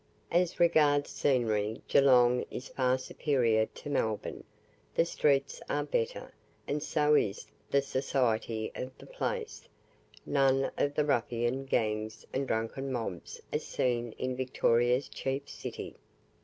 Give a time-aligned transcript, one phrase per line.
[0.31, 4.43] As regards scenery, Geelong is far superior to Melbourne,
[4.95, 6.33] the streets are better,
[6.67, 9.67] and so is the society of the place;
[10.25, 15.95] none of the ruffian gangs and drunken mobs as seen in Victoria's chief city.